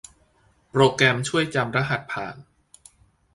[0.71, 2.35] โปรแกรมช่วยจำรหัสผ่าน